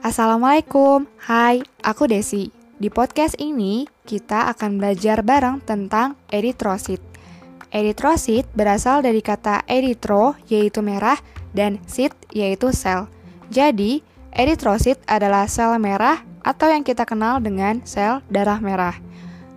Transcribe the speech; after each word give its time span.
Assalamualaikum, 0.00 1.04
hai, 1.28 1.60
aku 1.84 2.08
Desi. 2.08 2.48
Di 2.80 2.88
podcast 2.88 3.36
ini, 3.36 3.84
kita 4.08 4.48
akan 4.56 4.80
belajar 4.80 5.20
bareng 5.20 5.60
tentang 5.68 6.16
eritrosit. 6.32 7.04
Eritrosit 7.68 8.48
berasal 8.56 9.04
dari 9.04 9.20
kata 9.20 9.68
eritro, 9.68 10.32
yaitu 10.48 10.80
merah, 10.80 11.20
dan 11.52 11.76
sit, 11.84 12.16
yaitu 12.32 12.72
sel. 12.72 13.04
Jadi, 13.52 14.00
eritrosit 14.32 14.96
adalah 15.04 15.44
sel 15.44 15.76
merah 15.76 16.24
atau 16.40 16.72
yang 16.72 16.88
kita 16.88 17.04
kenal 17.04 17.36
dengan 17.36 17.84
sel 17.84 18.24
darah 18.32 18.64
merah. 18.64 18.96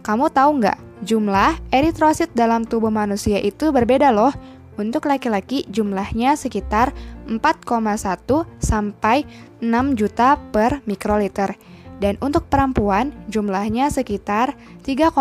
Kamu 0.04 0.28
tahu 0.36 0.60
nggak, 0.60 0.85
jumlah 1.04 1.60
eritrosit 1.74 2.32
dalam 2.32 2.64
tubuh 2.64 2.94
manusia 2.94 3.42
itu 3.42 3.74
berbeda 3.76 4.14
loh. 4.16 4.32
Untuk 4.76 5.08
laki-laki 5.08 5.64
jumlahnya 5.72 6.36
sekitar 6.36 6.92
4,1 7.32 8.44
sampai 8.60 9.24
6 9.64 9.96
juta 9.96 10.36
per 10.52 10.84
mikroliter. 10.84 11.56
Dan 11.96 12.20
untuk 12.20 12.52
perempuan 12.52 13.16
jumlahnya 13.32 13.88
sekitar 13.88 14.60
3,9 14.84 15.16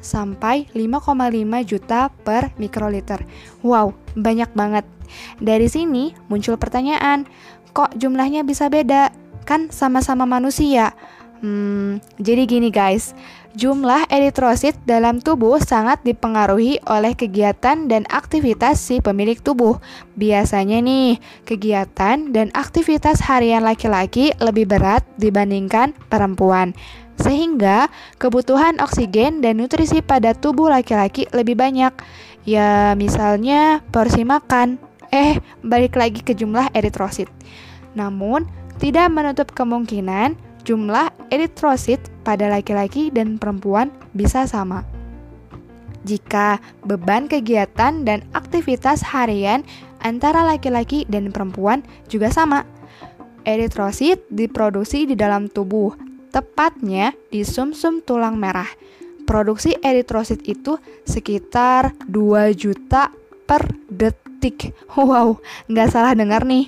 sampai 0.00 0.72
5,5 0.72 1.68
juta 1.68 2.08
per 2.24 2.56
mikroliter. 2.56 3.20
Wow, 3.60 3.92
banyak 4.16 4.48
banget. 4.56 4.88
Dari 5.36 5.68
sini 5.68 6.16
muncul 6.32 6.56
pertanyaan, 6.56 7.28
kok 7.76 7.92
jumlahnya 8.00 8.40
bisa 8.40 8.72
beda? 8.72 9.12
Kan 9.44 9.68
sama-sama 9.68 10.24
manusia. 10.24 10.96
Hmm, 11.42 11.98
jadi 12.22 12.46
gini 12.46 12.70
guys, 12.70 13.12
jumlah 13.52 14.08
eritrosit 14.08 14.76
dalam 14.88 15.20
tubuh 15.20 15.60
sangat 15.60 16.00
dipengaruhi 16.02 16.80
oleh 16.88 17.12
kegiatan 17.12 17.88
dan 17.88 18.08
aktivitas 18.08 18.80
si 18.80 19.04
pemilik 19.04 19.36
tubuh. 19.36 19.78
Biasanya 20.16 20.80
nih, 20.80 21.20
kegiatan 21.44 22.32
dan 22.32 22.48
aktivitas 22.56 23.24
harian 23.28 23.64
laki-laki 23.64 24.32
lebih 24.40 24.68
berat 24.68 25.04
dibandingkan 25.20 25.92
perempuan. 26.08 26.72
Sehingga 27.20 27.92
kebutuhan 28.16 28.80
oksigen 28.80 29.44
dan 29.44 29.60
nutrisi 29.60 30.00
pada 30.00 30.32
tubuh 30.32 30.72
laki-laki 30.72 31.28
lebih 31.30 31.54
banyak. 31.54 31.92
Ya, 32.48 32.96
misalnya 32.96 33.84
porsi 33.92 34.24
makan. 34.24 34.80
Eh, 35.12 35.38
balik 35.60 36.00
lagi 36.00 36.24
ke 36.24 36.32
jumlah 36.32 36.72
eritrosit. 36.72 37.28
Namun, 37.92 38.48
tidak 38.80 39.12
menutup 39.12 39.52
kemungkinan 39.52 40.40
jumlah 40.62 41.10
eritrosit 41.30 41.98
pada 42.22 42.46
laki-laki 42.50 43.10
dan 43.10 43.38
perempuan 43.38 43.90
bisa 44.14 44.46
sama. 44.46 44.86
Jika 46.02 46.58
beban 46.82 47.30
kegiatan 47.30 48.02
dan 48.02 48.26
aktivitas 48.34 49.06
harian 49.06 49.62
antara 50.02 50.42
laki-laki 50.42 51.06
dan 51.06 51.30
perempuan 51.30 51.86
juga 52.10 52.34
sama, 52.34 52.66
eritrosit 53.46 54.26
diproduksi 54.26 55.06
di 55.06 55.14
dalam 55.14 55.46
tubuh, 55.46 55.94
tepatnya 56.34 57.14
di 57.30 57.46
sumsum 57.46 58.02
-sum 58.02 58.06
tulang 58.06 58.34
merah. 58.34 58.66
Produksi 59.22 59.78
eritrosit 59.78 60.42
itu 60.50 60.74
sekitar 61.06 61.94
2 62.10 62.50
juta 62.58 63.14
per 63.46 63.70
detik. 63.86 64.74
Wow, 64.98 65.38
nggak 65.70 65.88
salah 65.94 66.18
dengar 66.18 66.42
nih. 66.42 66.66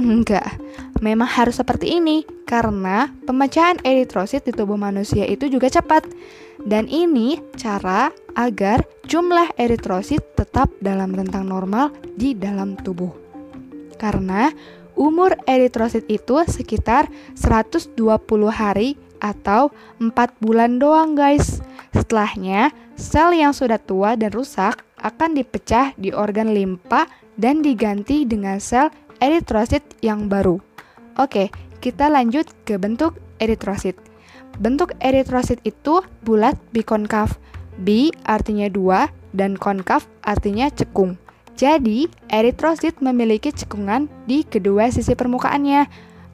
Enggak, 0.00 0.56
memang 1.00 1.26
harus 1.26 1.58
seperti 1.58 1.98
ini 1.98 2.22
karena 2.44 3.10
pemecahan 3.24 3.80
eritrosit 3.82 4.46
di 4.46 4.52
tubuh 4.52 4.76
manusia 4.76 5.24
itu 5.26 5.48
juga 5.48 5.72
cepat. 5.72 6.06
Dan 6.60 6.92
ini 6.92 7.40
cara 7.56 8.12
agar 8.36 8.84
jumlah 9.08 9.56
eritrosit 9.56 10.20
tetap 10.36 10.68
dalam 10.84 11.16
rentang 11.16 11.48
normal 11.48 11.88
di 12.14 12.36
dalam 12.36 12.76
tubuh. 12.76 13.10
Karena 13.96 14.52
umur 14.92 15.40
eritrosit 15.48 16.04
itu 16.12 16.36
sekitar 16.44 17.08
120 17.32 17.96
hari 18.52 19.00
atau 19.20 19.72
4 20.00 20.12
bulan 20.40 20.76
doang 20.76 21.16
guys. 21.16 21.64
Setelahnya, 21.96 22.72
sel 22.94 23.32
yang 23.36 23.56
sudah 23.56 23.80
tua 23.80 24.16
dan 24.16 24.32
rusak 24.32 24.84
akan 25.00 25.32
dipecah 25.32 25.96
di 25.96 26.12
organ 26.12 26.52
limpa 26.52 27.08
dan 27.40 27.64
diganti 27.64 28.28
dengan 28.28 28.60
sel 28.60 28.92
eritrosit 29.20 29.84
yang 30.04 30.28
baru. 30.28 30.69
Oke, 31.18 31.50
kita 31.80 32.06
lanjut 32.12 32.46
ke 32.62 32.78
bentuk 32.78 33.18
eritrosit. 33.42 33.96
Bentuk 34.60 34.94
eritrosit 35.00 35.58
itu 35.64 36.04
bulat 36.22 36.54
bikonkav. 36.70 37.40
Bi 37.80 38.12
artinya 38.28 38.68
dua 38.68 39.08
dan 39.32 39.56
konkav 39.56 40.04
artinya 40.20 40.68
cekung. 40.68 41.16
Jadi, 41.56 42.08
eritrosit 42.32 43.04
memiliki 43.04 43.52
cekungan 43.52 44.08
di 44.24 44.44
kedua 44.44 44.88
sisi 44.88 45.12
permukaannya. 45.12 45.88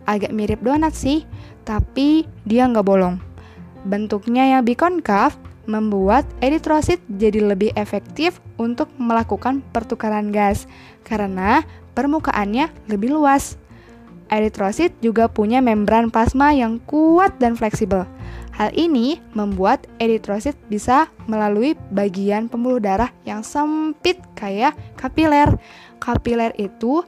Agak 0.07 0.31
mirip 0.31 0.63
donat 0.63 0.95
sih, 0.95 1.27
tapi 1.67 2.31
dia 2.47 2.67
nggak 2.71 2.87
bolong. 2.87 3.19
Bentuknya 3.83 4.47
yang 4.55 4.63
bikonkav 4.63 5.35
membuat 5.67 6.23
eritrosit 6.39 7.03
jadi 7.11 7.43
lebih 7.43 7.75
efektif 7.75 8.39
untuk 8.55 8.87
melakukan 9.03 9.67
pertukaran 9.75 10.31
gas 10.31 10.71
karena 11.03 11.67
permukaannya 11.99 12.71
lebih 12.87 13.15
luas. 13.15 13.59
Eritrosit 14.27 14.91
juga 14.99 15.31
punya 15.31 15.63
membran 15.63 16.11
plasma 16.11 16.51
yang 16.51 16.83
kuat 16.83 17.39
dan 17.39 17.55
fleksibel. 17.55 18.07
Hal 18.57 18.73
ini 18.73 19.21
membuat 19.37 19.85
eritrosit 20.01 20.57
bisa 20.73 21.13
melalui 21.29 21.77
bagian 21.93 22.49
pembuluh 22.49 22.81
darah 22.81 23.13
yang 23.29 23.45
sempit 23.45 24.17
kayak 24.33 24.73
kapiler. 24.97 25.61
Kapiler 26.01 26.57
itu 26.57 27.05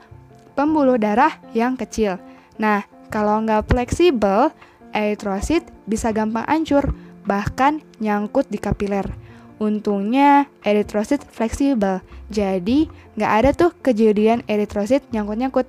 pembuluh 0.52 1.00
darah 1.00 1.40
yang 1.56 1.72
kecil. 1.74 2.20
Nah, 2.60 2.84
kalau 3.08 3.40
nggak 3.40 3.64
fleksibel, 3.64 4.52
eritrosit 4.92 5.64
bisa 5.88 6.12
gampang 6.12 6.44
hancur, 6.44 6.92
bahkan 7.24 7.80
nyangkut 7.96 8.44
di 8.52 8.60
kapiler. 8.60 9.08
Untungnya 9.56 10.46
eritrosit 10.62 11.24
fleksibel, 11.26 12.04
jadi 12.28 12.86
nggak 13.16 13.32
ada 13.40 13.50
tuh 13.56 13.72
kejadian 13.80 14.44
eritrosit 14.46 15.00
nyangkut-nyangkut. 15.10 15.66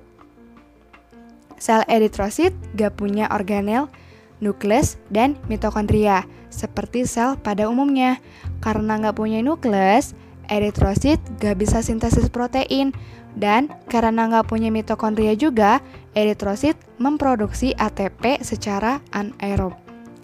Sel 1.60 1.84
eritrosit 1.92 2.56
gak 2.72 2.96
punya 2.96 3.28
organel, 3.28 3.92
nukleus, 4.40 4.96
dan 5.12 5.36
mitokondria, 5.52 6.24
seperti 6.48 7.04
sel 7.04 7.36
pada 7.36 7.68
umumnya. 7.68 8.16
Karena 8.64 8.96
nggak 8.96 9.20
punya 9.20 9.44
nukleus, 9.44 10.16
eritrosit 10.48 11.20
gak 11.36 11.60
bisa 11.60 11.84
sintesis 11.84 12.32
protein, 12.32 12.96
dan 13.36 13.68
karena 13.92 14.26
nggak 14.26 14.48
punya 14.48 14.72
mitokondria 14.72 15.36
juga, 15.36 15.84
eritrosit 16.16 16.80
memproduksi 16.96 17.76
ATP 17.76 18.40
secara 18.40 19.04
anaerob. 19.12 19.76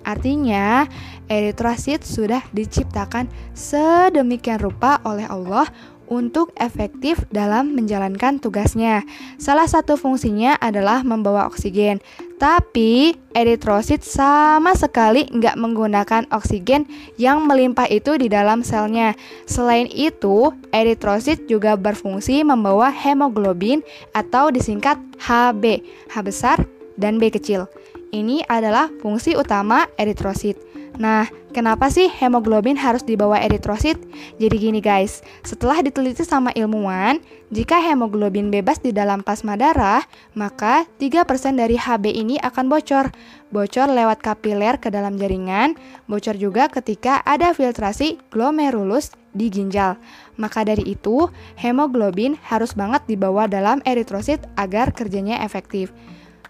Artinya, 0.06 0.86
eritrosit 1.26 2.06
sudah 2.06 2.38
diciptakan 2.54 3.26
sedemikian 3.58 4.62
rupa 4.62 5.02
oleh 5.02 5.26
Allah 5.26 5.66
untuk 6.10 6.50
efektif 6.58 7.22
dalam 7.30 7.74
menjalankan 7.74 8.38
tugasnya. 8.42 9.06
Salah 9.38 9.66
satu 9.70 9.94
fungsinya 9.94 10.58
adalah 10.58 11.06
membawa 11.06 11.46
oksigen. 11.46 12.02
Tapi 12.36 13.16
eritrosit 13.32 14.04
sama 14.04 14.76
sekali 14.76 15.24
nggak 15.32 15.56
menggunakan 15.56 16.28
oksigen 16.28 16.84
yang 17.16 17.48
melimpah 17.48 17.88
itu 17.88 18.20
di 18.20 18.28
dalam 18.28 18.60
selnya. 18.60 19.16
Selain 19.48 19.88
itu, 19.88 20.52
eritrosit 20.68 21.48
juga 21.48 21.80
berfungsi 21.80 22.44
membawa 22.44 22.92
hemoglobin 22.92 23.80
atau 24.12 24.52
disingkat 24.52 25.00
HB, 25.16 25.80
H 26.12 26.14
besar 26.20 26.58
dan 27.00 27.16
B 27.16 27.32
kecil. 27.32 27.64
Ini 28.12 28.44
adalah 28.48 28.92
fungsi 29.00 29.32
utama 29.32 29.88
eritrosit. 29.96 30.65
Nah, 30.96 31.28
kenapa 31.52 31.92
sih 31.92 32.08
hemoglobin 32.08 32.80
harus 32.80 33.04
dibawa 33.04 33.36
eritrosit? 33.44 34.00
Jadi 34.40 34.56
gini 34.56 34.80
guys, 34.80 35.20
setelah 35.44 35.84
diteliti 35.84 36.24
sama 36.24 36.52
ilmuwan, 36.56 37.20
jika 37.52 37.76
hemoglobin 37.84 38.48
bebas 38.48 38.80
di 38.80 38.96
dalam 38.96 39.20
plasma 39.20 39.60
darah, 39.60 40.00
maka 40.32 40.88
3% 40.96 41.28
dari 41.52 41.76
HB 41.76 42.04
ini 42.16 42.36
akan 42.40 42.72
bocor. 42.72 43.12
Bocor 43.52 43.92
lewat 43.92 44.24
kapiler 44.24 44.80
ke 44.80 44.88
dalam 44.88 45.20
jaringan, 45.20 45.76
bocor 46.08 46.34
juga 46.40 46.72
ketika 46.72 47.20
ada 47.28 47.52
filtrasi 47.52 48.16
glomerulus 48.32 49.12
di 49.36 49.52
ginjal. 49.52 50.00
Maka 50.40 50.64
dari 50.64 50.96
itu, 50.96 51.28
hemoglobin 51.60 52.40
harus 52.40 52.72
banget 52.72 53.04
dibawa 53.04 53.44
dalam 53.44 53.84
eritrosit 53.84 54.40
agar 54.56 54.96
kerjanya 54.96 55.44
efektif. 55.44 55.92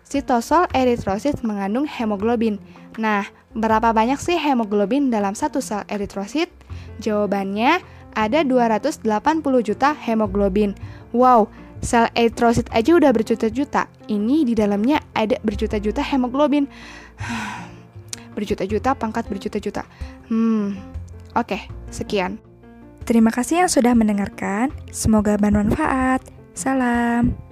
Sitosol 0.07 0.71
eritrosit 0.71 1.43
mengandung 1.43 1.91
hemoglobin. 1.91 2.63
Nah, 2.95 3.27
berapa 3.59 3.91
banyak 3.91 4.23
sih 4.23 4.39
hemoglobin 4.39 5.11
dalam 5.11 5.35
satu 5.35 5.59
sel 5.59 5.83
eritrosit? 5.91 6.47
Jawabannya 7.03 7.83
ada 8.15 8.47
280 8.47 9.03
juta 9.67 9.99
hemoglobin. 9.99 10.79
Wow, 11.11 11.51
sel 11.83 12.07
eritrosit 12.15 12.71
aja 12.71 12.95
udah 12.95 13.11
berjuta-juta. 13.11 13.91
Ini 14.07 14.47
di 14.47 14.55
dalamnya 14.55 15.03
ada 15.11 15.43
berjuta-juta 15.43 16.07
hemoglobin. 16.07 16.71
berjuta-juta 18.39 18.95
pangkat 18.95 19.27
berjuta-juta. 19.27 19.83
Hmm. 20.31 20.79
Oke, 21.35 21.67
sekian. 21.91 22.39
Terima 23.03 23.35
kasih 23.35 23.67
yang 23.67 23.71
sudah 23.71 23.93
mendengarkan. 23.99 24.71
Semoga 24.95 25.35
bermanfaat. 25.35 26.23
Salam. 26.55 27.46